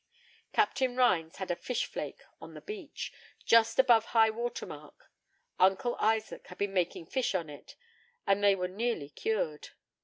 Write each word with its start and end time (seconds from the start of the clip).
Captain 0.51 0.95
Rhines 0.95 1.35
had 1.35 1.51
a 1.51 1.55
fish 1.55 1.85
flake 1.85 2.23
on 2.41 2.55
the 2.55 2.59
beach, 2.61 3.13
just 3.45 3.77
above 3.77 4.05
high 4.05 4.31
water 4.31 4.65
mark. 4.65 5.11
Uncle 5.59 5.95
Isaac 5.99 6.47
had 6.47 6.57
been 6.57 6.73
making 6.73 7.05
fish 7.05 7.35
on 7.35 7.51
it, 7.51 7.75
and 8.25 8.43
they 8.43 8.55
were 8.55 8.67
nearly 8.67 9.09
cured. 9.11 9.69